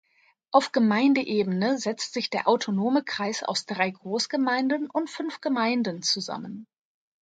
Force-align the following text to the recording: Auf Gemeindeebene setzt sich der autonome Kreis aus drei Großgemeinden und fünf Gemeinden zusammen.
Auf 0.49 0.71
Gemeindeebene 0.71 1.77
setzt 1.77 2.13
sich 2.13 2.31
der 2.31 2.47
autonome 2.47 3.03
Kreis 3.03 3.43
aus 3.43 3.67
drei 3.67 3.91
Großgemeinden 3.91 4.89
und 4.89 5.11
fünf 5.11 5.41
Gemeinden 5.41 6.01
zusammen. 6.01 6.65